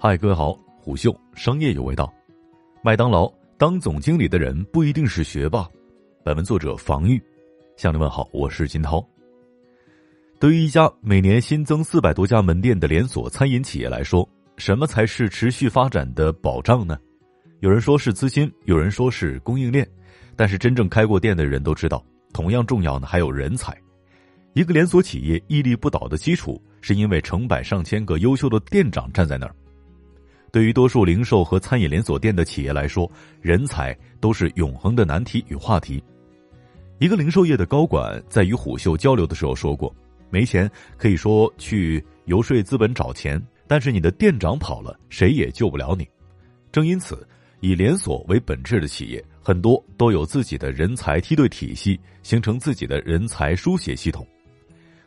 [0.00, 2.08] 嗨，各位好，虎嗅商业有味道。
[2.84, 5.68] 麦当劳当总经理的人不一定是学霸。
[6.22, 7.20] 本文作者防御，
[7.76, 9.04] 向你问好，我是金涛。
[10.38, 14.26] 对于一家每年新增四百多家门店的连锁餐饮企业来说，
[14.56, 16.96] 什么才是持续发展的保障呢？
[17.58, 19.84] 有人说是资金，有人说是供应链，
[20.36, 22.00] 但是真正开过店的人都知道，
[22.32, 23.76] 同样重要的还有人才。
[24.52, 29.52] 一个连锁企业屹立不倒的基础，是因为成百上千个优秀的店长站在那儿。
[30.58, 33.08] 对于多数零售和餐饮连锁店的企业来说，
[33.40, 36.02] 人才都是永恒的难题与话题。
[36.98, 39.94] 一个零售业的高管在与虎嗅交流的时候说过
[40.30, 46.04] ：“没钱可以说去游说资本找钱，但是你的店长跑了，谁也救不了你。”
[46.72, 47.24] 正因此，
[47.60, 54.26] 以连锁为本质的企业很多都有自己的人才梯队体系，形成自己的人才书写系统。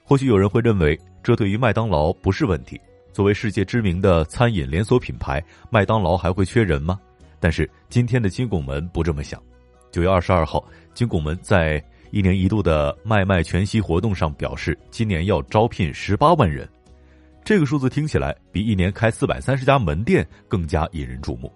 [0.01, 2.79] 或许有人会认为，这对于麦当劳不是问题。
[3.11, 6.99] 作为世界知名的餐饮连锁品牌，麦当劳还会缺人吗？
[7.39, 9.41] 但是今天的金拱门不这么想。
[9.91, 10.63] 九月二十二号，
[10.93, 16.67] 金拱门在一年一度的麦麦全息活动上表示，今年要招聘十八万人。
[17.43, 21.51] 这个数字听起来比一年开四百三十家门店更加引人注目。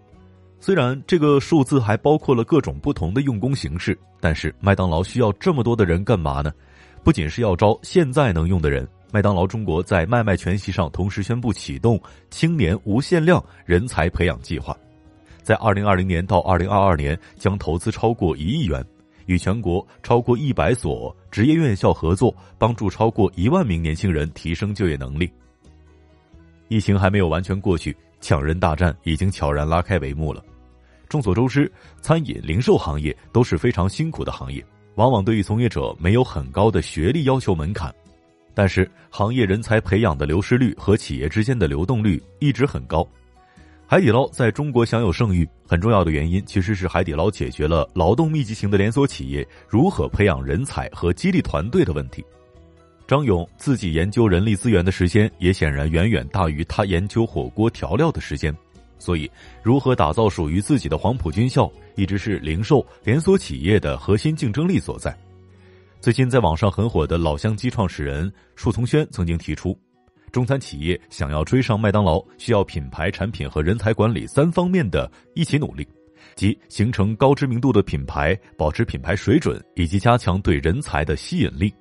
[0.60, 6.52] 虽然这个数字还包括了各种不同的用工形式，但是麦当劳需要这么多的人干嘛呢？
[7.04, 8.88] 不仅是要招现在能用的人。
[9.16, 11.98] 麦当劳中国在麦麦全席上同时宣布启动
[12.30, 14.78] 青年无限量人才培养计划，
[15.42, 18.86] 在二零二零年到二零二二年将投资超过一亿元，
[19.26, 25.32] 与全国超过一百所职业院校合作，帮助超过一万名年轻人提升就业能力。
[26.68, 30.44] 疫情还没有完全过去，抢人大战已经悄然拉开帷幕了。
[31.08, 34.62] 众所周知，餐饮零售行业都是非常辛苦的行业，
[34.96, 37.96] 往往对于从业者没有很高的学历要求门槛。
[38.56, 43.08] 但是，行业人才培养的流失率和企业之间的流动率一直很高。
[43.86, 52.26] 海底捞在中国享有盛誉，很重要的原因其实是海底捞解决了劳动密集型的连锁企业如何培养人才和激励团队的问题。
[53.06, 58.56] 张勇自己研究人力资源的时间也显然远远大于他研究火锅调料的时间，
[58.98, 59.30] 所以，
[59.62, 65.16] 如何打造属于自己的黄埔军校，一直是零售连锁企业的核心竞争力所在。
[66.02, 69.76] 最近在网上很火的老乡鸡创始人束从轩曾经提出，
[70.32, 75.88] 中餐企业想要追上麦当劳，需要品牌、产品和人才管理三方面的一起努力，
[76.36, 81.74] 即形成高知名度的品牌、保持品牌水准以及加强对人才的吸引力。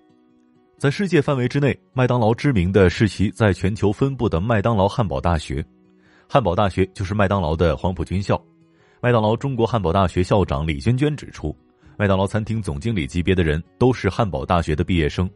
[0.78, 5.62] 在世界范围之内，麦当劳知名的是其在全球分布的麦当劳汉堡大学，
[6.26, 8.42] 汉堡大学就是麦当劳的黄埔军校。
[9.02, 11.54] 麦当劳中国汉堡大学校长李娟娟指出。
[11.97, 15.28] 麦当劳餐厅总经理级别的人都是汉堡大学的毕业生，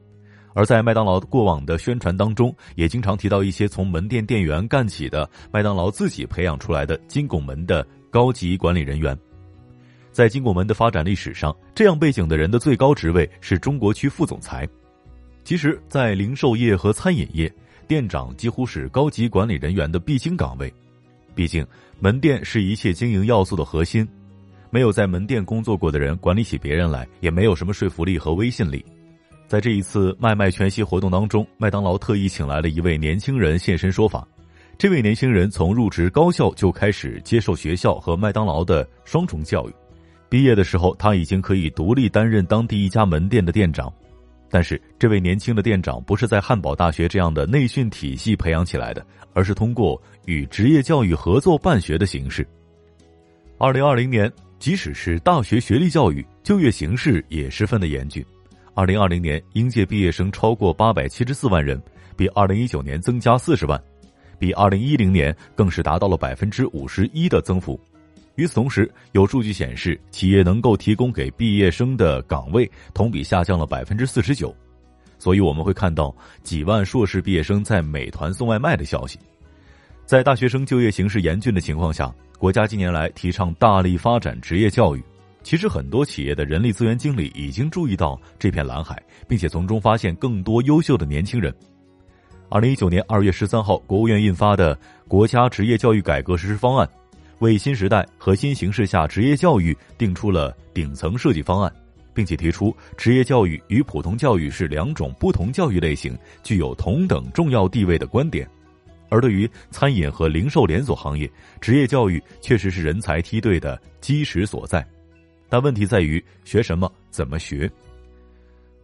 [0.55, 9.17] 而在麦当劳过往的宣传当中，也经常提到一些从门店店员干起的麦当劳自己培养出来的金拱门的高级管理人员。
[10.11, 14.69] 在金拱门的发展历史上，这样背景的人的最高职位是中国区副总裁。
[15.45, 17.51] 其实，在零售业和餐饮业，
[17.87, 20.73] 店长几乎是高级管理人员的必经岗位，
[21.37, 21.65] 毕竟
[22.01, 24.07] 门店是一切经营要素的核心。
[24.71, 28.85] 没有在门店工作过的人管理起别人来，也没有什么说服力和威信力。
[29.47, 34.29] 在这一次麦麦全息活动当中，麦当劳特意请来了一位年轻人现身说法。
[34.77, 39.75] 这位年轻人从入职高校就开始接受学校和麦当劳的双重教育，
[40.29, 43.91] 毕业的时候他已经可以独立担任当地一家门店的店长。
[44.51, 52.47] 但是，这位年轻的店长不是在汉堡大学这样的内训体系培养起来的，而是通过与职业教育合作办学的形式。
[53.57, 54.31] 二零二零年。
[54.59, 58.25] 即使是大学学历教育，就业形势也十分的严峻。
[58.75, 61.81] 二零二零年应届毕业生超过八百七十四万人，
[62.17, 63.81] 比二零一九年增加四十万，
[64.39, 67.79] 比二零一零年更是达到了百分之五十一的增幅。
[68.35, 74.55] 与此同时，有数据显示，企业能够提供给毕业生的岗位同比下降了百分之四十九。
[75.19, 79.19] 所以我们会看到几万硕士毕业生在美团送外卖的消息。
[80.05, 82.13] 在大学生就业形势严峻的情况下。
[82.39, 85.03] 国家近年来提倡大力发展职业教育，
[85.43, 88.97] 其实很多企业的人力资源经理已经注意到这片蓝海，
[89.27, 91.53] 并且从中发现更多优秀的年轻人。
[92.49, 94.77] 二零一九年二月十三号，国务院印发的
[95.09, 96.87] 《国家职业教育改革实施方案》，
[97.41, 101.73] 为新时代和新形势下职业教育定出了顶层设计方案，
[102.15, 108.49] 并且提出职业教育与普通教育是两种不同教育类型，具有同等重要地位的观点。
[109.09, 114.87] 而对于餐饮和零售连锁行业，职业教育确实是人才梯队的基石所在，
[115.49, 117.71] 但问题在于学什么、怎么学。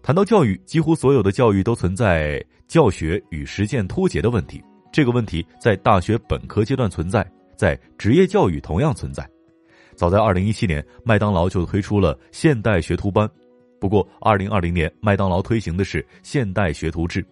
[0.03, 4.62] 谈到教育，几乎所有的教育都存在教学与实践脱节的问题，
[4.93, 9.29] 这个问题在大学本科阶段存在，在职业教育同样存在。
[9.94, 13.31] 早在二零一七年，麦当劳就推出了现代学徒班。
[13.81, 17.25] 不过，二零二零年，麦当劳推行的是现代学徒制。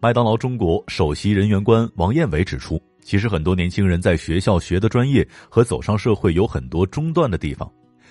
[0.00, 7.68] 麦当劳中国首席人员官王彦伟指出，其实很多年轻人在学校学的专业和走上社会有很多中断的地方，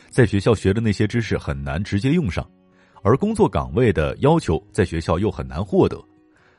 [0.10, 2.45] 在学校学的那些知识很难直接用上，
[3.04, 5.98] 而工作岗位的要求在学校又很难获得。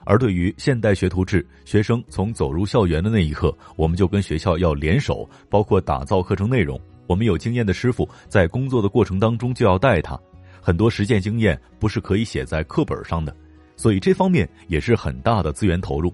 [0.06, 6.80] 而对于现代学徒制，学生从走入校园的那一刻，我们就跟学校要联手，包括打造课程内容。
[7.06, 10.19] 我们有经验的师傅在工作的过程当中就要带他，
[10.58, 13.36] 很多实践经验不是可以写在课本上的，
[13.78, 16.12] 所以这方面也是很大的资源投入。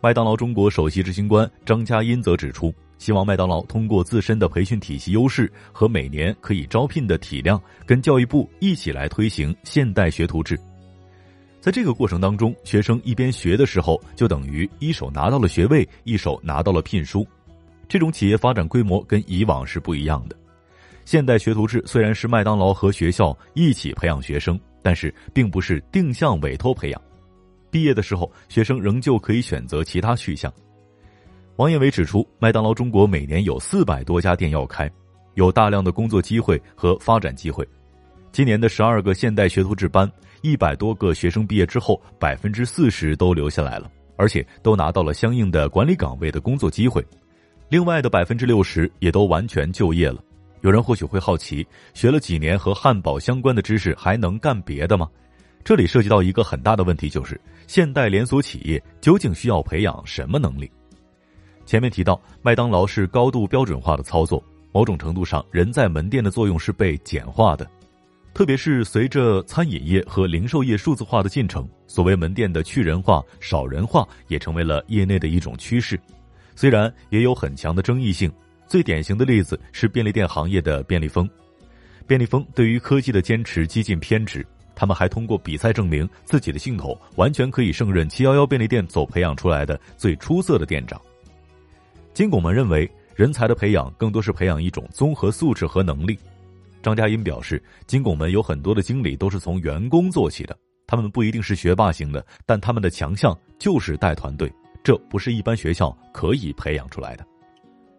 [0.00, 10.56] 麦当劳中国首席执行官张佳音则指出，希望麦当劳通过自身的培训体系优势和每年可以招聘的体量，跟教育部一起来推行现代学徒制。
[11.60, 17.26] 在这个过程当中，学生一边学的时候，就等于一手拿到了学位，一手拿到了聘书。
[17.88, 20.36] 这种企业发展规模跟以往是不一样的。
[21.04, 27.02] 现代学徒制虽然是麦当劳和学校一起培养学生，但是并不是定向委托培养。
[27.72, 30.52] 毕业的时候，学生仍旧可以选择其他去向。
[31.56, 34.88] 王彦伟指出，麦当劳中国每年有四百多家店要开，
[35.34, 37.66] 有大量的工作机会和发展机会。
[38.30, 40.08] 今年的十二个现代学徒制班，
[40.40, 47.04] 一百多个学生毕业之后，百分之四十都留下来了，而且都拿到了相应的管理岗位的工作机会。
[47.68, 50.22] 另外的百分之六十也都完全就业了。
[50.66, 51.64] 有人或许会好奇，
[51.94, 55.08] 学了几年和汉堡相关的知识，还能干别的吗？
[55.62, 60.68] 这里涉及到一个很大的问题，就是现代连锁企业究竟需要培养什么能力？
[61.66, 64.42] 前面提到，麦当劳是高度标准化的操作，
[64.72, 67.64] 某种程度上，人在门店的作用是被简化的。
[68.34, 75.96] 特别是随着餐饮业和零售业数字化的进程，所谓门店的去人化、少人化，也成为了业内的一种趋势。
[76.56, 78.28] 虽然也有很强的争议性，
[78.66, 81.28] 最典型的例子是便利店行业的便利蜂。
[82.06, 91.00] 便利蜂对于科技的坚持激进偏执，他们还通过比赛证明自己的系统完全可以胜任七幺幺便利店所培养出来的最出色的店长。
[92.14, 96.18] 金拱门认为，人才的培养更多是培养一种综合素质和能力。
[96.82, 104.52] 张佳音表示，金拱门有很多的经理都是从员工做起的，他们不一定是学霸型的，但他们的强项就是带团队。
[104.84, 107.26] 这不是一般学校可以培养出来的，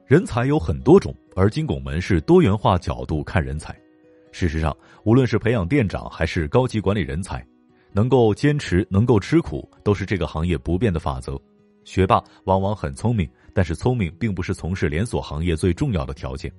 [0.07, 3.77] 人才有很多种，而金拱门是多元化角度看人才。
[4.31, 7.45] 事实上，无论是培养店长还是高级管理人才，
[7.91, 11.37] 能够坚持、能够吃苦，都是这个行业不变的法则。
[11.83, 16.49] 学霸往往很聪明，但是聪明并不是从事连锁行业最重要的条件。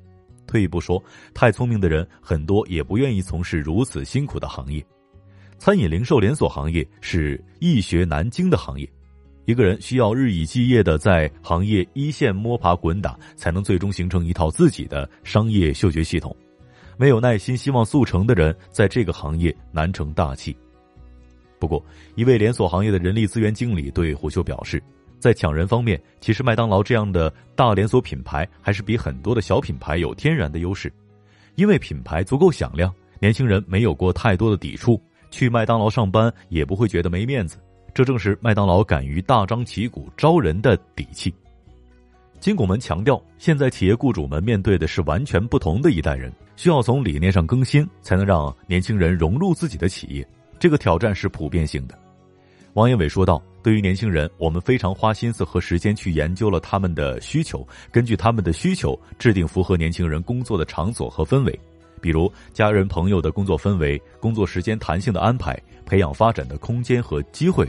[0.47, 1.03] 退一步说，
[1.33, 4.85] 太聪明的人很多也不愿意从事如此辛苦的行业。
[5.57, 8.87] 餐饮零售连锁行业是易学难精的行业。
[9.49, 16.37] 一个人需要日以继夜的在行业一线摸爬滚打，才能最终形成一套自己的商业嗅觉系统。
[16.99, 20.55] 没有耐心、希望速成的人，在这个行业难成大器。
[21.59, 21.83] 不过，
[22.15, 24.83] 一位连锁行业的人力资源经理对虎嗅表示，
[25.19, 30.93] 在抢人方面，其实麦当劳这样的大连锁品牌还是比很多的小品牌有天然的优势，
[31.55, 37.57] 因为品牌足够响亮，年轻人没有过太多的抵触，去麦当劳上班也不会觉得没面子。
[37.99, 41.35] 这正是麦当劳敢于大张旗鼓招人的底气。
[42.39, 50.25] 金拱门强调，现在企业雇主们面对的是完全不同的一代人，需要从理念上更新，才能让年轻人融入自己的企业。
[50.61, 51.99] 这个挑战是普遍性的。
[52.75, 61.61] 王彦伟说道：“对于年轻人，我们非常花心思和时间去研究了他们的需求，根据他们的需求制定符合年轻人工作的场所和氛围，
[62.01, 67.69] 比如家人朋友的工作氛围、工作时间弹性的安排、培养发展的空间和机会。”